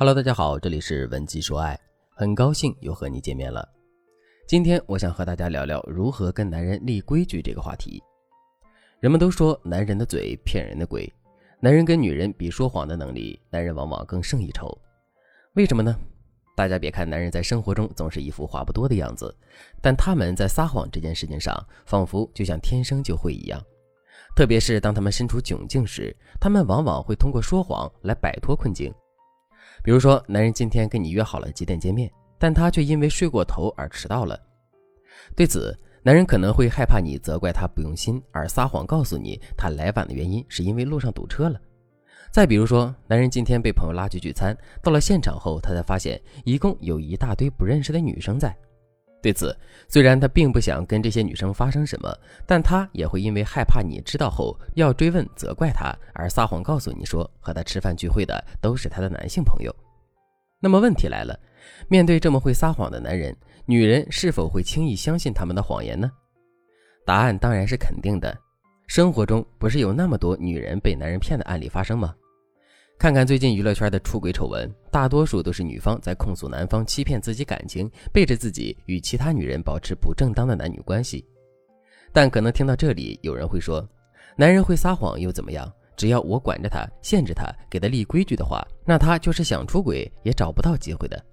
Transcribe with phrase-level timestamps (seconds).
[0.00, 1.76] Hello，大家好，这里是文姬说爱，
[2.14, 3.68] 很高兴又和你见面了。
[4.46, 8.00] 今天我想和大家聊聊如何跟男人立规矩这个话题。
[9.00, 11.12] 人们都说男人的嘴骗人的鬼，
[11.58, 14.70] 男人跟女人比说谎的能力，男人往往更胜一筹。
[15.54, 15.92] 为什么呢？
[16.54, 19.36] 大家别看男人在生活中总是一副话不多的样子，
[19.82, 23.60] 但他们在撒谎这件事情上，仿佛就像天生就会一样。
[24.36, 28.94] 特别是当他们身处窘境时，他们往往会通过说谎来摆脱困境。
[29.82, 34.38] 比如说，男人今天跟你约好了几点见面，但他却因为睡过头而迟到了。
[35.36, 41.60] 对此，男人可能会害怕你责怪他不用心，而撒谎告诉你他来晚的原因是因为路上堵车了。
[42.30, 48.54] 再比如说，男人今天被朋友拉去聚餐，到了现场后，他才发现一共有一大堆不认识的女生在。
[49.20, 49.56] 对此，
[49.88, 59.74] 虽然他并不想跟这些女生发生什么，但他也会因为害怕你知道后要追问责怪他，而撒谎告诉你说和他吃饭聚会的都是他的男性朋友。
[60.60, 61.38] 那么问题来了，
[61.88, 66.10] 面对这么会撒谎的男人，女人是否会轻易相信他们的谎言呢？
[67.04, 68.36] 答案当然是肯定的。
[68.86, 72.14] 生活中不是有那么多女人被男人骗的案例发生吗？
[72.98, 81.24] 看看最近娱乐圈的出轨丑闻，大多数都是女方在控诉男方欺骗自己感情，背着自己与其他女人保持不正当的男女关系。
[82.12, 83.88] 但可能听到这里，有人会说，
[84.36, 85.72] 男人会撒谎又怎么样？
[85.96, 91.24] 只要我管着他，限制他，给他立规矩的话，那他就是想出轨也找不到机会的。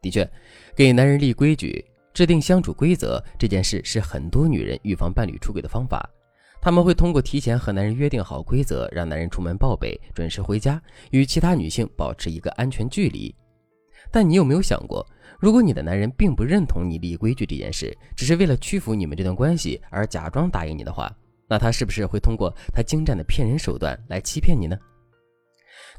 [0.00, 0.26] 的确，
[0.74, 6.08] 给男人立规矩、制定相处规则这件事，是很多女人预防伴侣出轨的方法。
[6.60, 13.34] 他们会通过提前和男人约定好规则，让男人出门报备、准时回家，与其他女性保持一个安全距离。
[14.10, 15.06] 但你有没有想过，
[15.38, 21.14] 如果你的男人并不认同你立规矩这件事，只是为了屈服你们这段关系而假装答应你的话，
[21.48, 24.76] 那他是不是会通过他精湛的骗人手段来欺骗你呢？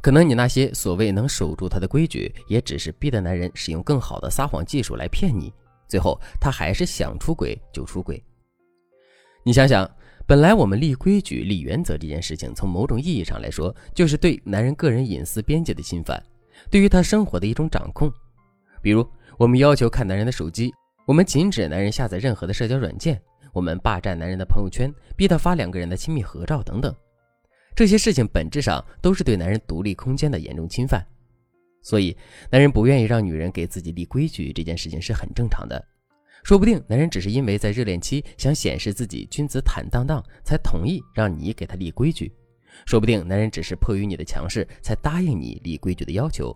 [0.02, 5.54] 可能你那些所谓能守住他的规矩，也只是逼得男人使用更好的撒谎技术来骗你，
[5.88, 8.22] 最后他还是想出轨就出轨。
[9.44, 9.90] 你想想。
[10.30, 16.24] 本来我们立规矩、立原则这件事情，从某种意义上来说，就是对男人个人隐私边界的侵犯，
[16.70, 18.14] 对于他生活的一种掌控。
[18.80, 19.04] 比如，
[19.40, 20.72] 我们要求看男人的手机，
[21.08, 23.20] 我们禁止男人下载任何的社交软件，
[23.54, 26.94] 我们霸占男人的朋友圈，逼他发两个人的亲密合照等等。
[27.76, 31.04] 这些事情本质上都是对男人独立空间的严重侵犯。
[31.82, 32.16] 所以，
[32.52, 35.84] 男人不愿意让女人给自己立规矩这件事情是很正常的。
[36.44, 42.32] 说不定男人只是因为在热恋期想显示自己君子坦荡荡，才同意让你给他立规矩；
[42.86, 46.56] 说不定男人只是迫于你的强势，才答应你立规矩的要求。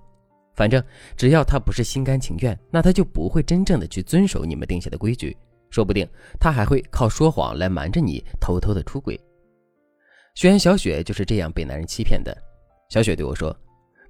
[0.55, 0.83] 反正
[1.17, 5.35] 只要他不是心甘情愿，那他就不会真正的去遵守你们定下的规矩。
[5.69, 6.07] 说不定
[6.39, 9.19] 他还会靠说谎来瞒着你，偷偷的出轨。
[10.35, 12.35] 学员小雪就是这样被男人欺骗的。
[12.89, 13.55] 小雪对我说：“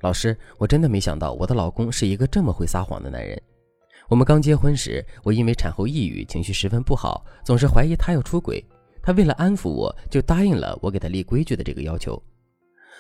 [0.02, 3.42] 老师，我真的没想到我的老公是一个这么会撒谎的男人。”
[4.10, 8.64] 我们刚结婚时，我因为产后抑郁，情绪十分不好，总是怀疑他要出轨。
[9.02, 12.22] 他为了安抚我，就答应了我给他立规矩的这个要求。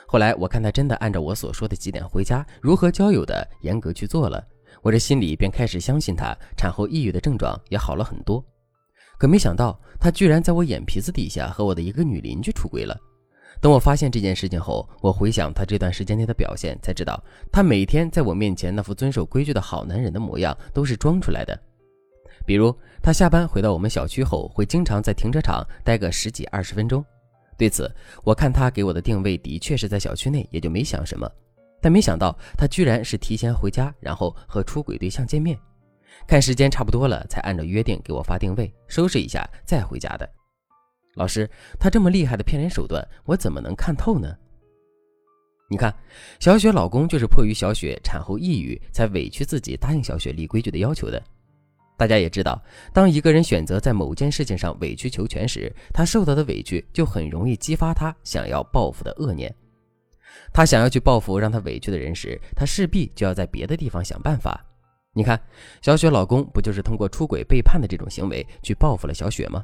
[0.07, 4.43] 后来我看他真的按照我所说的几点回家、如何交友的严格去做了，
[4.81, 8.43] 我这心里便开始相信他产后抑郁的症状也好了很多。
[9.17, 12.97] 可没想到，他居然在我眼皮子底下和我的一个女邻居出轨了。
[13.63, 21.57] 等我发现这件事情后，我回想他这段时间内的表现，才知道他每天在我面前那副遵守规矩的好男人的模样都是装出来的。
[22.45, 27.01] 比如，他下班回到我们小区后，会经常在停车场待个十几二十分钟。
[27.57, 27.89] 对此，
[28.25, 31.31] 我看他给我的定位的确是在小区内，也就没想什么。
[31.79, 35.57] 但没想到他居然是提前回家，然后和出轨对象见面，
[36.27, 40.29] 看时间差不多了，才按照约定给我发定位，收拾一下再回家的。
[41.15, 44.35] 老师，他这么厉害的骗人手段，我怎么能看透呢？
[45.69, 45.93] 你看，
[46.39, 51.21] 小雪老公就是迫于小雪产后抑郁，才委屈自己答应小雪立规矩的要求的。
[51.95, 59.53] 大家也知道，当一个人选择在某件事情上委曲求全时，他受到的委屈就很容易激发他想要报复的恶念。
[60.51, 64.63] 他想要去报复让他委屈的人时，他势必就要在别的地方想办法。
[65.13, 65.39] 你看，
[65.81, 69.63] 小雪老公不就是通过出轨背叛的这种行为去报复了小雪吗？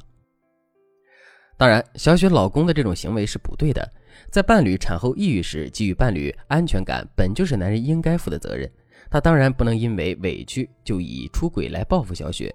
[1.60, 3.86] 当然，小雪老公的这种行为是不对的。
[4.30, 8.66] 在伴侣产后抑郁时，给予伴侣安全感本就是男人应该负的责任。
[9.10, 12.50] 他当然不能因为委屈就以出轨来报复小雪。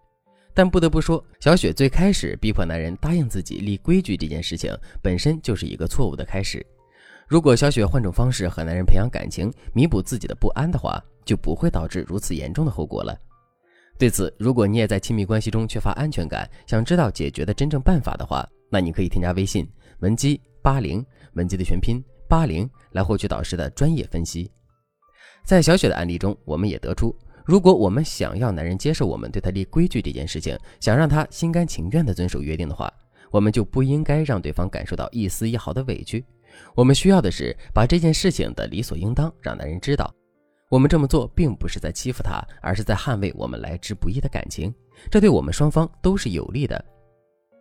[0.55, 6.65] 但不得不说，小雪最开始逼迫男人答应自己立规矩这件事情，本身就是一个错误的开始。
[7.27, 13.15] 如果小雪换种方式和男人培养感情，弥补自己的不安的话，就不会导致如此严重的后果了。
[13.99, 18.43] 对此，如果你也在亲密关系中缺乏安全感，想知道解决的真正办法的话，
[18.75, 19.65] 那你可以添加微信
[19.99, 21.01] 文姬八零，
[21.35, 24.51] 文姬的全拼八零，来获取导师的专业分析。
[25.45, 32.91] 在小雪的案例中，我们也得出，如果我们想要男人接受我们对他立规矩这件事情，想让他心甘情愿地遵守约定的话，
[33.31, 36.25] 我们就不应该让对方感受到一丝一毫的委屈。
[36.75, 40.13] 我们需要的是把这件事情的理所应当让男人知道，
[40.69, 44.75] 我们这么做并不是在欺负他，而是在捍卫我们来之不易的感情，
[45.09, 46.83] 这对我们双方都是有利的。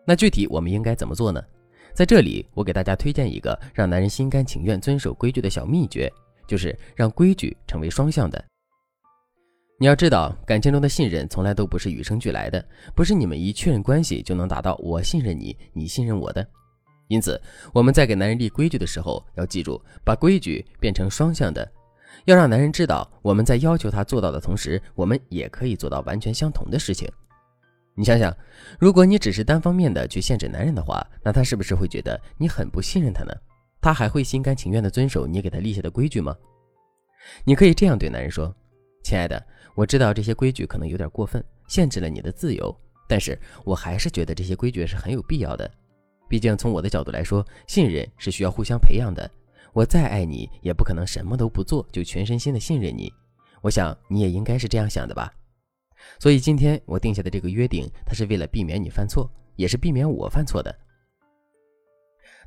[0.07, 1.43] 那具体我们应该怎么做呢？
[1.95, 6.13] 在这里，我给大家推荐一个让男人心甘情愿遵守规矩的小秘诀。
[6.47, 8.45] 就是让规矩成为双向的。
[9.79, 12.63] 你要知道，感情中的信任从来都不是与生俱来的，
[12.95, 16.47] 不是你们一确认关系就能达到我信任你，你信任我的。
[17.09, 17.41] 因此，
[17.73, 21.67] 我们在给男人立规矩的时候，要记住把规矩变成双向的，
[22.27, 27.11] 要让男人知道我们在要求他做到的同时，我们也可以做到完全相同的事情。
[27.97, 28.37] 你想想，
[28.79, 33.33] 如果你只是单方面的去限制男人的话，那他是不是会觉得你很不信任他呢？
[33.81, 36.35] 他还会心甘情愿的遵守你给他立下的规矩吗？
[37.45, 38.55] 你可以这样对男人说
[39.05, 39.41] ：“亲爱的，
[39.75, 42.75] 我知道这些规矩可能有点过分，限制了你的自由，
[43.07, 45.71] 但是我还是觉得这些规矩是很有必要的。
[46.29, 49.31] 毕竟从我的角度来说，信任是需要互相培养的。
[49.73, 53.13] 我再爱你，也不可能什么都不做就全身心的信任你。
[53.61, 55.33] 我想你也应该是这样想的吧。
[56.19, 60.75] 所以今天我定下的这个约定，它是为了避免你犯错，也是避免我犯错的。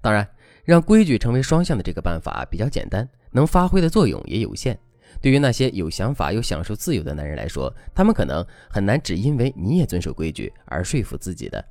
[0.01, 0.27] 当然。”
[0.67, 4.77] 让规矩成为双向的这个办法比较简单，能发挥的作用也有限。
[5.21, 11.63] 对于那些有想法又享受自由的男人来说，他们可能很难只因为你也遵守规矩而说服自己的。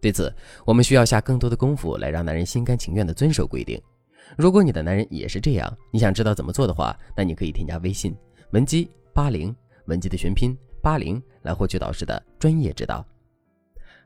[0.00, 3.78] 对此，我们需要下更多的功夫来让男人心甘情愿地遵守规定。
[4.38, 8.16] 如果你的男人也是这样，你想知道怎么做的话，那你可以添加微信
[8.52, 9.54] 文姬八零，
[9.88, 10.56] 文姬的全拼
[10.88, 13.04] 八零，来获取导师的专业指导。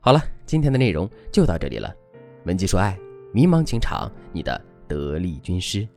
[0.01, 1.89] 好了，今天的内容就到这里了。
[2.43, 2.99] 文姬说爱。
[3.31, 5.87] 迷茫情场，你的得力军师。